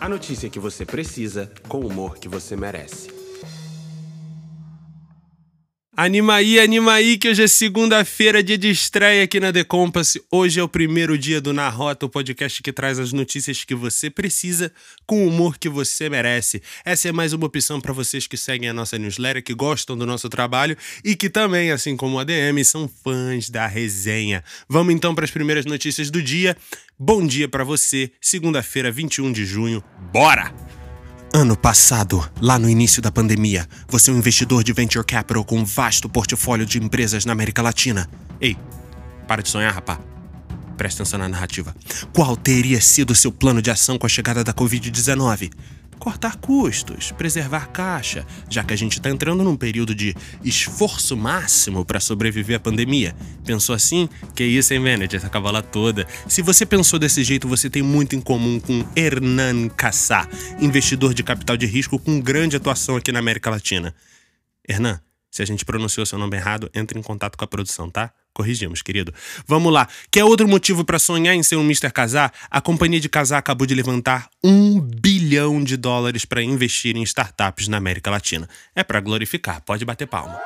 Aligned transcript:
A 0.00 0.08
notícia 0.08 0.48
que 0.48 0.58
você 0.58 0.86
precisa, 0.86 1.52
com 1.68 1.80
o 1.80 1.86
humor 1.86 2.16
que 2.16 2.26
você 2.26 2.56
merece. 2.56 3.19
Anima 6.02 6.36
aí, 6.36 6.58
anima 6.58 6.94
aí, 6.94 7.18
que 7.18 7.28
hoje 7.28 7.42
é 7.42 7.46
segunda-feira, 7.46 8.42
dia 8.42 8.56
de 8.56 8.70
estreia 8.70 9.22
aqui 9.22 9.38
na 9.38 9.52
The 9.52 9.64
Compass. 9.64 10.16
Hoje 10.30 10.58
é 10.58 10.62
o 10.62 10.66
primeiro 10.66 11.18
dia 11.18 11.42
do 11.42 11.52
Na 11.52 11.68
Rota, 11.68 12.06
o 12.06 12.08
podcast 12.08 12.62
que 12.62 12.72
traz 12.72 12.98
as 12.98 13.12
notícias 13.12 13.64
que 13.64 13.74
você 13.74 14.08
precisa 14.08 14.72
com 15.04 15.22
o 15.22 15.28
humor 15.28 15.58
que 15.58 15.68
você 15.68 16.08
merece. 16.08 16.62
Essa 16.86 17.10
é 17.10 17.12
mais 17.12 17.34
uma 17.34 17.44
opção 17.44 17.82
para 17.82 17.92
vocês 17.92 18.26
que 18.26 18.38
seguem 18.38 18.70
a 18.70 18.72
nossa 18.72 18.96
newsletter, 18.96 19.44
que 19.44 19.52
gostam 19.52 19.94
do 19.94 20.06
nosso 20.06 20.30
trabalho 20.30 20.74
e 21.04 21.14
que 21.14 21.28
também, 21.28 21.70
assim 21.70 21.94
como 21.98 22.18
a 22.18 22.24
DM, 22.24 22.64
são 22.64 22.88
fãs 23.04 23.50
da 23.50 23.66
resenha. 23.66 24.42
Vamos 24.66 24.94
então 24.94 25.14
para 25.14 25.26
as 25.26 25.30
primeiras 25.30 25.66
notícias 25.66 26.10
do 26.10 26.22
dia. 26.22 26.56
Bom 26.98 27.26
dia 27.26 27.46
para 27.46 27.62
você, 27.62 28.10
segunda-feira, 28.22 28.90
21 28.90 29.30
de 29.32 29.44
junho. 29.44 29.84
Bora! 30.10 30.69
Ano 31.32 31.56
passado, 31.56 32.28
lá 32.40 32.58
no 32.58 32.68
início 32.68 33.00
da 33.00 33.12
pandemia, 33.12 33.64
você 33.88 34.10
é 34.10 34.12
um 34.12 34.18
investidor 34.18 34.64
de 34.64 34.72
venture 34.72 35.06
capital 35.06 35.44
com 35.44 35.58
um 35.58 35.64
vasto 35.64 36.08
portfólio 36.08 36.66
de 36.66 36.82
empresas 36.82 37.24
na 37.24 37.32
América 37.32 37.62
Latina. 37.62 38.10
Ei, 38.40 38.56
para 39.28 39.40
de 39.40 39.48
sonhar, 39.48 39.72
rapá. 39.72 40.00
Presta 40.76 41.04
atenção 41.04 41.20
na 41.20 41.28
narrativa. 41.28 41.72
Qual 42.12 42.36
teria 42.36 42.80
sido 42.80 43.14
seu 43.14 43.30
plano 43.30 43.62
de 43.62 43.70
ação 43.70 43.96
com 43.96 44.06
a 44.06 44.08
chegada 44.08 44.42
da 44.42 44.52
Covid-19? 44.52 45.52
Cortar 46.00 46.36
custos, 46.36 47.12
preservar 47.12 47.66
caixa, 47.68 48.26
já 48.48 48.64
que 48.64 48.72
a 48.72 48.76
gente 48.76 48.94
está 48.94 49.10
entrando 49.10 49.44
num 49.44 49.54
período 49.54 49.94
de 49.94 50.16
esforço 50.42 51.16
máximo 51.16 51.84
para 51.84 52.00
sobreviver 52.00 52.56
à 52.56 52.60
pandemia. 52.60 53.14
Pensou 53.44 53.74
assim? 53.74 54.08
Que 54.34 54.42
isso, 54.42 54.72
hein, 54.72 54.80
manager? 54.80 55.20
Essa 55.20 55.28
cavala 55.28 55.62
toda. 55.62 56.08
Se 56.26 56.40
você 56.40 56.64
pensou 56.64 56.98
desse 56.98 57.22
jeito, 57.22 57.46
você 57.46 57.68
tem 57.68 57.82
muito 57.82 58.16
em 58.16 58.20
comum 58.20 58.58
com 58.58 58.84
Hernan 58.96 59.68
Cassá, 59.68 60.26
investidor 60.58 61.12
de 61.12 61.22
capital 61.22 61.56
de 61.56 61.66
risco 61.66 61.98
com 61.98 62.18
grande 62.18 62.56
atuação 62.56 62.96
aqui 62.96 63.12
na 63.12 63.18
América 63.18 63.50
Latina. 63.50 63.94
Hernan, 64.66 65.00
se 65.30 65.42
a 65.42 65.46
gente 65.46 65.64
pronunciou 65.64 66.04
seu 66.04 66.18
nome 66.18 66.36
errado, 66.36 66.68
entre 66.74 66.98
em 66.98 67.02
contato 67.02 67.36
com 67.36 67.44
a 67.44 67.48
produção, 67.48 67.88
tá? 67.88 68.12
Corrigimos, 68.32 68.82
querido. 68.82 69.12
Vamos 69.46 69.72
lá. 69.72 69.88
Quer 70.10 70.24
outro 70.24 70.48
motivo 70.48 70.84
para 70.84 70.98
sonhar 70.98 71.34
em 71.34 71.42
ser 71.42 71.56
um 71.56 71.64
Mr. 71.64 71.92
Casar? 71.92 72.32
A 72.50 72.60
companhia 72.60 73.00
de 73.00 73.08
Casar 73.08 73.38
acabou 73.38 73.66
de 73.66 73.74
levantar 73.74 74.28
um 74.42 74.80
bilhão 74.80 75.09
de 75.62 75.76
dólares 75.76 76.24
para 76.24 76.42
investir 76.42 76.96
em 76.96 77.02
startups 77.02 77.68
na 77.68 77.76
América 77.76 78.10
Latina. 78.10 78.48
É 78.74 78.82
para 78.82 79.00
glorificar, 79.00 79.60
pode 79.60 79.84
bater 79.84 80.06
palma. 80.06 80.40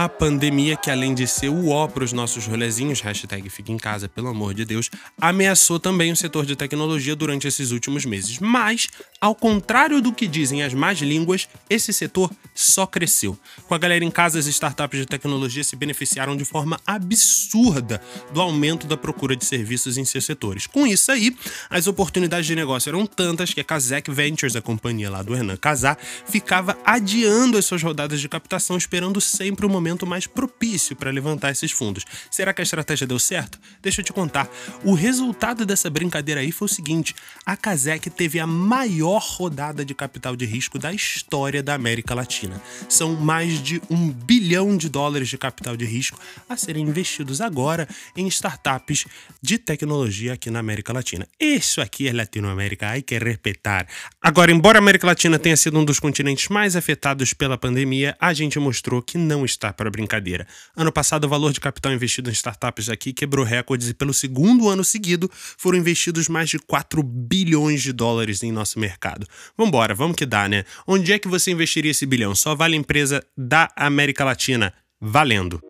A 0.00 0.08
pandemia, 0.08 0.76
que 0.76 0.92
além 0.92 1.12
de 1.12 1.26
ser 1.26 1.48
o 1.48 1.70
ó 1.70 1.88
para 1.88 2.04
os 2.04 2.12
nossos 2.12 2.46
rolezinhos, 2.46 3.00
hashtag 3.00 3.50
fica 3.50 3.72
em 3.72 3.76
casa, 3.76 4.08
pelo 4.08 4.28
amor 4.28 4.54
de 4.54 4.64
Deus, 4.64 4.88
ameaçou 5.20 5.80
também 5.80 6.12
o 6.12 6.16
setor 6.16 6.46
de 6.46 6.54
tecnologia 6.54 7.16
durante 7.16 7.48
esses 7.48 7.72
últimos 7.72 8.04
meses. 8.04 8.38
Mas, 8.38 8.86
ao 9.20 9.34
contrário 9.34 10.00
do 10.00 10.12
que 10.12 10.28
dizem 10.28 10.62
as 10.62 10.72
más 10.72 11.00
línguas, 11.00 11.48
esse 11.68 11.92
setor 11.92 12.30
só 12.54 12.86
cresceu. 12.86 13.36
Com 13.66 13.74
a 13.74 13.78
galera 13.78 14.04
em 14.04 14.10
casa, 14.10 14.38
as 14.38 14.46
startups 14.46 15.00
de 15.00 15.04
tecnologia 15.04 15.64
se 15.64 15.74
beneficiaram 15.74 16.36
de 16.36 16.44
forma 16.44 16.78
absurda 16.86 18.00
do 18.32 18.40
aumento 18.40 18.86
da 18.86 18.96
procura 18.96 19.34
de 19.34 19.44
serviços 19.44 19.98
em 19.98 20.04
seus 20.04 20.24
setores. 20.24 20.68
Com 20.68 20.86
isso 20.86 21.10
aí, 21.10 21.36
as 21.68 21.88
oportunidades 21.88 22.46
de 22.46 22.54
negócio 22.54 22.88
eram 22.88 23.04
tantas 23.04 23.52
que 23.52 23.60
a 23.60 23.64
Kazek 23.64 24.12
Ventures, 24.12 24.54
a 24.54 24.62
companhia 24.62 25.10
lá 25.10 25.24
do 25.24 25.34
Hernan 25.34 25.56
Casar, 25.56 25.98
ficava 26.24 26.78
adiando 26.84 27.58
as 27.58 27.64
suas 27.64 27.82
rodadas 27.82 28.20
de 28.20 28.28
captação, 28.28 28.76
esperando 28.76 29.20
sempre 29.20 29.66
o 29.66 29.68
momento 29.68 29.87
momento 29.88 30.06
mais 30.06 30.26
propício 30.26 30.94
para 30.94 31.10
levantar 31.10 31.50
esses 31.50 31.72
fundos. 31.72 32.04
Será 32.30 32.52
que 32.52 32.60
a 32.60 32.64
estratégia 32.64 33.06
deu 33.06 33.18
certo? 33.18 33.58
Deixa 33.80 34.00
eu 34.00 34.04
te 34.04 34.12
contar. 34.12 34.48
O 34.84 34.92
resultado 34.92 35.64
dessa 35.64 35.88
brincadeira 35.88 36.40
aí 36.40 36.52
foi 36.52 36.66
o 36.66 36.68
seguinte: 36.68 37.14
a 37.44 37.56
Kazek 37.56 38.10
teve 38.10 38.38
a 38.38 38.46
maior 38.46 39.22
rodada 39.22 39.84
de 39.84 39.94
capital 39.94 40.36
de 40.36 40.44
risco 40.44 40.78
da 40.78 40.92
história 40.92 41.62
da 41.62 41.74
América 41.74 42.14
Latina. 42.14 42.60
São 42.88 43.14
mais 43.14 43.62
de 43.62 43.80
um 43.88 44.10
bilhão 44.10 44.76
de 44.76 44.88
dólares 44.88 45.28
de 45.28 45.38
capital 45.38 45.76
de 45.76 45.84
risco 45.84 46.18
a 46.48 46.56
serem 46.56 46.84
investidos 46.84 47.40
agora 47.40 47.88
em 48.16 48.26
startups 48.28 49.06
de 49.40 49.58
tecnologia 49.58 50.34
aqui 50.34 50.50
na 50.50 50.58
América 50.58 50.92
Latina. 50.92 51.26
Isso 51.40 51.80
aqui 51.80 52.08
é 52.08 52.12
Latinoamérica, 52.12 52.90
hay 52.90 53.02
que 53.02 53.18
respeitar. 53.18 53.86
Agora, 54.20 54.52
embora 54.52 54.78
a 54.78 54.82
América 54.82 55.06
Latina 55.06 55.38
tenha 55.38 55.56
sido 55.56 55.78
um 55.78 55.84
dos 55.84 55.98
continentes 55.98 56.48
mais 56.48 56.76
afetados 56.76 57.32
pela 57.32 57.56
pandemia, 57.56 58.16
a 58.20 58.32
gente 58.34 58.58
mostrou 58.58 59.00
que 59.00 59.16
não 59.16 59.44
está 59.44 59.72
para 59.78 59.88
brincadeira. 59.88 60.46
Ano 60.76 60.90
passado, 60.92 61.24
o 61.24 61.28
valor 61.28 61.52
de 61.52 61.60
capital 61.60 61.92
investido 61.92 62.28
em 62.28 62.32
startups 62.32 62.90
aqui 62.90 63.12
quebrou 63.12 63.46
recordes 63.46 63.88
e, 63.88 63.94
pelo 63.94 64.12
segundo 64.12 64.68
ano 64.68 64.84
seguido, 64.84 65.30
foram 65.32 65.78
investidos 65.78 66.28
mais 66.28 66.50
de 66.50 66.58
4 66.58 67.00
bilhões 67.02 67.80
de 67.80 67.92
dólares 67.92 68.42
em 68.42 68.50
nosso 68.50 68.78
mercado. 68.80 69.26
Vambora, 69.56 69.94
vamos 69.94 70.16
que 70.16 70.26
dá, 70.26 70.48
né? 70.48 70.64
Onde 70.86 71.12
é 71.12 71.18
que 71.18 71.28
você 71.28 71.52
investiria 71.52 71.92
esse 71.92 72.04
bilhão? 72.04 72.34
Só 72.34 72.54
vale 72.54 72.76
empresa 72.76 73.24
da 73.36 73.70
América 73.76 74.24
Latina. 74.24 74.74
Valendo! 75.00 75.62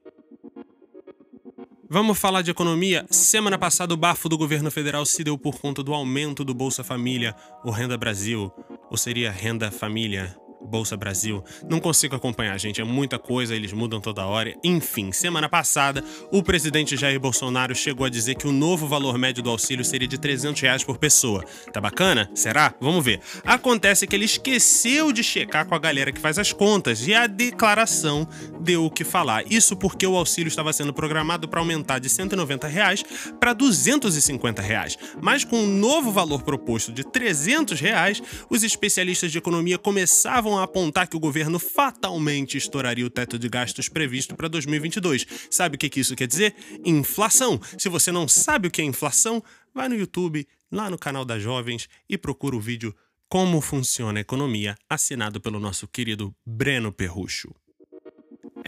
Vamos 1.91 2.19
falar 2.19 2.43
de 2.43 2.51
economia? 2.51 3.07
Semana 3.11 3.59
passada, 3.59 3.95
o 3.95 3.97
bafo 3.97 4.29
do 4.29 4.37
governo 4.37 4.71
federal 4.71 5.05
se 5.07 5.25
deu 5.25 5.39
por 5.39 5.59
conta 5.59 5.83
do 5.83 5.95
aumento 5.95 6.45
do 6.45 6.53
Bolsa 6.55 6.85
Família, 6.85 7.35
o 7.65 7.71
Renda 7.71 7.97
Brasil, 7.97 8.53
ou 8.91 8.97
seria 8.97 9.31
Renda 9.31 9.71
Família, 9.71 10.37
Bolsa 10.69 10.97
Brasil. 10.97 11.43
Não 11.69 11.81
consigo 11.81 12.15
acompanhar, 12.15 12.59
gente. 12.59 12.81
É 12.81 12.85
muita 12.85 13.19
coisa, 13.19 13.57
eles 13.57 13.73
mudam 13.73 14.01
toda 14.01 14.27
hora. 14.27 14.55
Enfim, 14.63 15.11
semana 15.11 15.49
passada, 15.49 16.05
o 16.31 16.43
presidente 16.43 16.97
Jair 16.97 17.19
Bolsonaro 17.19 17.75
chegou 17.75 18.07
a 18.07 18.11
dizer 18.11 18.37
que 18.37 18.47
o 18.47 18.53
novo 18.53 18.87
valor 18.87 19.19
médio 19.19 19.43
do 19.43 19.51
auxílio 19.51 19.85
seria 19.85 20.07
de 20.07 20.19
300 20.19 20.61
reais 20.61 20.85
por 20.85 20.99
pessoa. 20.99 21.45
Tá 21.73 21.81
bacana? 21.81 22.31
Será? 22.35 22.75
Vamos 22.81 23.05
ver. 23.05 23.21
Acontece 23.45 24.07
que 24.07 24.15
ele 24.15 24.27
esqueceu 24.27 25.13
de 25.13 25.23
checar 25.23 25.67
com 25.67 25.75
a 25.75 25.79
galera 25.79 26.13
que 26.13 26.21
faz 26.21 26.39
as 26.39 26.53
contas 26.53 27.07
e 27.07 27.15
a 27.15 27.27
declaração 27.27 28.29
deu 28.61 28.85
o 28.85 28.91
que 28.91 29.05
falar. 29.05 29.45
Isso 29.51 29.77
porque 29.77 30.07
o 30.07 30.17
auxílio 30.17 30.49
estava 30.49 30.73
sendo 30.73 30.93
programado 30.93 31.49
para 31.49 31.61
aumentar 31.61 31.99
de 31.99 32.09
190 32.09 32.69
reais 32.69 33.03
para 33.41 33.53
250 33.53 34.61
reais. 34.61 34.99
Mas 35.23 35.45
com 35.45 35.65
o 35.65 35.67
novo 35.67 36.13
valor 36.13 36.43
proposto 36.43 36.93
de 36.93 37.05
300 37.05 37.81
reais, 37.81 38.23
os 38.51 38.63
especialistas 38.63 39.33
de 39.33 39.39
economia 39.39 39.79
começavam 39.79 40.58
a 40.59 40.65
apontar 40.65 41.09
que 41.09 41.17
o 41.17 41.21
governo 41.21 41.59
fatalmente 41.59 42.57
estouraria 42.57 43.07
o 43.07 43.11
teto 43.11 43.39
de 43.39 43.49
gastos 43.49 43.89
previsto 43.89 44.37
para 44.37 44.49
2022. 44.49 45.27
Sabe 45.51 45.77
o 45.77 45.79
que, 45.79 45.89
que 45.89 46.01
isso 46.01 46.17
quer 46.17 46.27
dizer? 46.27 46.55
Inflação. 46.85 47.61
Se 47.79 47.89
você 47.89 48.13
não 48.13 48.27
sabe 48.29 48.69
o 48.69 48.71
que 48.71 48.83
é 48.83 48.85
inflação, 48.85 49.43
vai 49.75 49.89
no 49.89 49.95
YouTube, 49.95 50.47
lá 50.71 50.91
no 50.91 50.99
canal 50.99 51.25
das 51.25 51.43
jovens 51.43 51.89
e 52.09 52.19
procura 52.19 52.57
o 52.57 52.61
vídeo 52.61 52.95
Como 53.29 53.61
Funciona 53.61 54.19
a 54.19 54.23
Economia, 54.23 54.77
assinado 54.89 55.41
pelo 55.41 55.61
nosso 55.61 55.87
querido 55.87 56.35
Breno 56.45 56.93
Perrucho. 56.93 57.55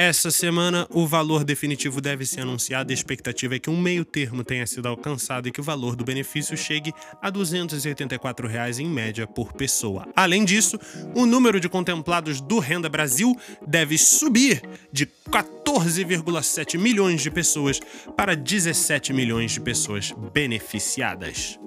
Essa 0.02 0.30
semana, 0.30 0.86
o 0.88 1.06
valor 1.06 1.44
definitivo 1.44 2.00
deve 2.00 2.24
ser 2.24 2.40
anunciado 2.40 2.90
a 2.90 2.94
expectativa 2.94 3.56
é 3.56 3.58
que 3.58 3.68
um 3.68 3.78
meio 3.78 4.02
termo 4.02 4.42
tenha 4.42 4.66
sido 4.66 4.88
alcançado 4.88 5.46
e 5.46 5.52
que 5.52 5.60
o 5.60 5.62
valor 5.62 5.94
do 5.94 6.02
benefício 6.02 6.56
chegue 6.56 6.90
a 7.20 7.28
284 7.28 8.48
reais 8.48 8.78
em 8.78 8.88
média 8.88 9.26
por 9.26 9.52
pessoa. 9.52 10.08
Além 10.16 10.42
disso, 10.42 10.80
o 11.14 11.26
número 11.26 11.60
de 11.60 11.68
contemplados 11.68 12.40
do 12.40 12.58
Renda 12.58 12.88
Brasil 12.88 13.36
deve 13.66 13.98
subir 13.98 14.62
de 14.90 15.04
14,7 15.04 16.78
milhões 16.78 17.20
de 17.20 17.30
pessoas 17.30 17.78
para 18.16 18.34
17 18.34 19.12
milhões 19.12 19.52
de 19.52 19.60
pessoas 19.60 20.14
beneficiadas. 20.32 21.60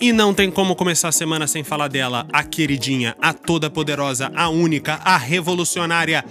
E 0.00 0.12
não 0.12 0.34
tem 0.34 0.50
como 0.50 0.74
começar 0.74 1.08
a 1.08 1.12
semana 1.12 1.46
sem 1.46 1.62
falar 1.62 1.86
dela, 1.86 2.26
a 2.32 2.42
queridinha, 2.42 3.16
a 3.20 3.32
toda 3.32 3.70
poderosa, 3.70 4.32
a 4.34 4.48
única, 4.48 4.94
a 4.94 5.16
revolucionária 5.16 6.24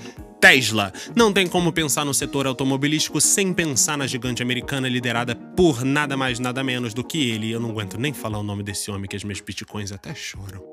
Tesla. 0.47 0.94
Não 1.13 1.34
tem 1.34 1.46
como 1.46 1.74
pensar 1.74 2.06
no 2.06 2.13
setor 2.13 2.47
automobilístico 2.47 3.19
sem 3.19 3.52
pensar 3.52 3.97
na 3.97 4.08
gigante 4.08 4.41
americana 4.41 4.88
liderada 4.88 5.35
por 5.35 5.84
nada 5.84 6.16
mais 6.16 6.40
nada 6.40 6.64
menos 6.64 6.94
do 6.94 7.03
que 7.03 7.32
ele. 7.32 7.52
Eu 7.52 7.59
não 7.59 7.72
aguento 7.72 7.97
nem 7.97 8.14
falar 8.14 8.40
o 8.40 8.44
nome 8.44 8.64
desse 8.64 8.90
homem 8.90 9.09
que 9.09 9.17
as 9.17 9.26
minhas 9.26 9.41
bitcoins 9.41 9.91
até 9.91 10.16
choram. 10.16 10.64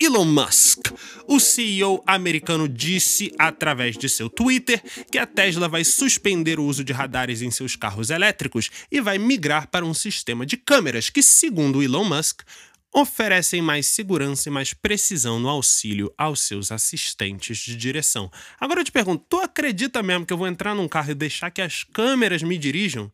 Elon 0.00 0.24
Musk. 0.24 0.92
O 1.28 1.38
CEO 1.38 2.02
americano 2.06 2.66
disse 2.66 3.30
através 3.38 3.98
de 3.98 4.08
seu 4.08 4.30
Twitter 4.30 4.82
que 5.10 5.18
a 5.18 5.26
Tesla 5.26 5.68
vai 5.68 5.84
suspender 5.84 6.58
o 6.58 6.64
uso 6.64 6.82
de 6.82 6.94
radares 6.94 7.42
em 7.42 7.50
seus 7.50 7.76
carros 7.76 8.08
elétricos 8.08 8.70
e 8.90 8.98
vai 9.02 9.18
migrar 9.18 9.68
para 9.68 9.84
um 9.84 9.92
sistema 9.92 10.46
de 10.46 10.56
câmeras 10.56 11.10
que, 11.10 11.22
segundo 11.22 11.82
Elon 11.82 12.04
Musk, 12.04 12.40
oferecem 12.92 13.62
mais 13.62 13.86
segurança 13.86 14.48
e 14.48 14.52
mais 14.52 14.74
precisão 14.74 15.40
no 15.40 15.48
auxílio 15.48 16.12
aos 16.16 16.40
seus 16.40 16.70
assistentes 16.70 17.58
de 17.58 17.74
direção. 17.74 18.30
Agora 18.60 18.80
eu 18.80 18.84
te 18.84 18.92
pergunto, 18.92 19.24
tu 19.28 19.38
acredita 19.38 20.02
mesmo 20.02 20.26
que 20.26 20.32
eu 20.32 20.38
vou 20.38 20.46
entrar 20.46 20.74
num 20.74 20.86
carro 20.86 21.10
e 21.10 21.14
deixar 21.14 21.50
que 21.50 21.62
as 21.62 21.84
câmeras 21.84 22.42
me 22.42 22.58
dirijam? 22.58 23.10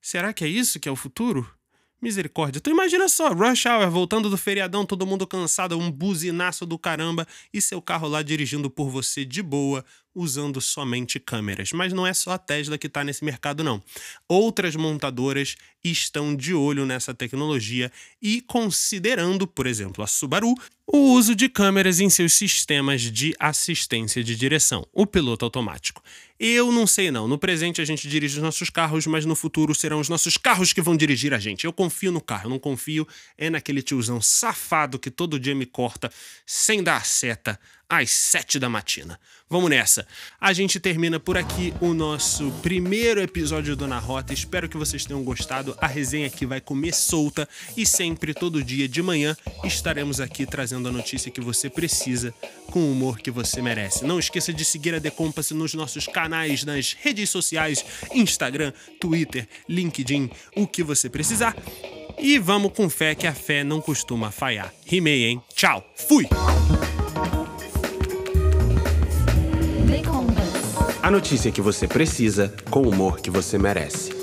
Será 0.00 0.32
que 0.32 0.44
é 0.44 0.48
isso 0.48 0.78
que 0.78 0.88
é 0.88 0.92
o 0.92 0.96
futuro? 0.96 1.48
Misericórdia. 2.02 2.60
Tu 2.60 2.68
imagina 2.68 3.08
só, 3.08 3.32
rush 3.32 3.64
hour, 3.64 3.88
voltando 3.88 4.28
do 4.28 4.36
feriadão, 4.36 4.84
todo 4.84 5.06
mundo 5.06 5.24
cansado, 5.24 5.78
um 5.78 5.88
buzinaço 5.88 6.66
do 6.66 6.76
caramba, 6.76 7.24
e 7.54 7.60
seu 7.60 7.80
carro 7.80 8.08
lá 8.08 8.22
dirigindo 8.22 8.68
por 8.68 8.90
você 8.90 9.24
de 9.24 9.40
boa, 9.40 9.84
usando 10.14 10.60
somente 10.60 11.18
câmeras. 11.18 11.72
Mas 11.72 11.92
não 11.92 12.06
é 12.06 12.12
só 12.12 12.32
a 12.32 12.38
Tesla 12.38 12.78
que 12.78 12.86
está 12.86 13.04
nesse 13.04 13.24
mercado, 13.24 13.64
não. 13.64 13.82
Outras 14.28 14.76
montadoras 14.76 15.56
estão 15.82 16.34
de 16.34 16.54
olho 16.54 16.86
nessa 16.86 17.12
tecnologia 17.12 17.90
e 18.20 18.40
considerando, 18.40 19.46
por 19.46 19.66
exemplo, 19.66 20.04
a 20.04 20.06
Subaru, 20.06 20.54
o 20.86 21.14
uso 21.14 21.34
de 21.34 21.48
câmeras 21.48 22.00
em 22.00 22.10
seus 22.10 22.34
sistemas 22.34 23.00
de 23.00 23.34
assistência 23.38 24.22
de 24.22 24.36
direção, 24.36 24.86
o 24.92 25.06
piloto 25.06 25.44
automático. 25.44 26.02
Eu 26.38 26.72
não 26.72 26.86
sei 26.86 27.10
não, 27.10 27.28
no 27.28 27.38
presente 27.38 27.80
a 27.80 27.84
gente 27.84 28.08
dirige 28.08 28.36
os 28.36 28.42
nossos 28.42 28.68
carros, 28.68 29.06
mas 29.06 29.24
no 29.24 29.34
futuro 29.34 29.74
serão 29.74 30.00
os 30.00 30.08
nossos 30.08 30.36
carros 30.36 30.72
que 30.72 30.82
vão 30.82 30.96
dirigir 30.96 31.32
a 31.32 31.38
gente. 31.38 31.64
Eu 31.64 31.72
confio 31.72 32.10
no 32.12 32.20
carro, 32.20 32.50
não 32.50 32.58
confio 32.58 33.06
é 33.38 33.48
naquele 33.48 33.80
tiozão 33.80 34.20
safado 34.20 34.98
que 34.98 35.10
todo 35.10 35.38
dia 35.38 35.54
me 35.54 35.66
corta 35.66 36.10
sem 36.44 36.82
dar 36.82 37.06
seta 37.06 37.58
às 37.92 38.10
sete 38.10 38.58
da 38.58 38.70
matina. 38.70 39.20
Vamos 39.50 39.68
nessa. 39.68 40.06
A 40.40 40.54
gente 40.54 40.80
termina 40.80 41.20
por 41.20 41.36
aqui 41.36 41.74
o 41.78 41.92
nosso 41.92 42.50
primeiro 42.62 43.20
episódio 43.20 43.76
do 43.76 43.86
Na 43.86 43.98
Rota. 43.98 44.32
Espero 44.32 44.66
que 44.66 44.78
vocês 44.78 45.04
tenham 45.04 45.22
gostado. 45.22 45.76
A 45.78 45.86
resenha 45.86 46.26
aqui 46.26 46.46
vai 46.46 46.58
comer 46.58 46.94
solta 46.94 47.46
e 47.76 47.84
sempre, 47.84 48.32
todo 48.32 48.64
dia 48.64 48.88
de 48.88 49.02
manhã, 49.02 49.36
estaremos 49.62 50.20
aqui 50.20 50.46
trazendo 50.46 50.88
a 50.88 50.92
notícia 50.92 51.30
que 51.30 51.42
você 51.42 51.68
precisa 51.68 52.32
com 52.70 52.80
o 52.80 52.92
humor 52.92 53.18
que 53.18 53.30
você 53.30 53.60
merece. 53.60 54.06
Não 54.06 54.18
esqueça 54.18 54.54
de 54.54 54.64
seguir 54.64 54.94
a 54.94 55.00
The 55.00 55.10
Compass 55.10 55.50
nos 55.50 55.74
nossos 55.74 56.06
canais, 56.06 56.64
nas 56.64 56.94
redes 56.94 57.28
sociais, 57.28 57.84
Instagram, 58.14 58.72
Twitter, 58.98 59.46
LinkedIn, 59.68 60.30
o 60.56 60.66
que 60.66 60.82
você 60.82 61.10
precisar. 61.10 61.54
E 62.18 62.38
vamos 62.38 62.72
com 62.72 62.88
fé 62.88 63.14
que 63.14 63.26
a 63.26 63.34
fé 63.34 63.62
não 63.62 63.82
costuma 63.82 64.30
falhar. 64.30 64.72
Rimei, 64.86 65.24
hein? 65.26 65.42
Tchau. 65.54 65.86
Fui! 66.08 66.26
A 71.02 71.10
notícia 71.10 71.50
que 71.50 71.60
você 71.60 71.88
precisa 71.88 72.54
com 72.70 72.82
o 72.82 72.88
humor 72.88 73.18
que 73.18 73.28
você 73.28 73.58
merece. 73.58 74.21